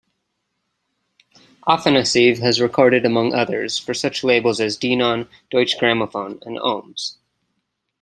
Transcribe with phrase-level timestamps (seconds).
[1.67, 7.17] Afanassiev has recorded among others for such labels as Denon, Deutsche Grammophone, and Oehms.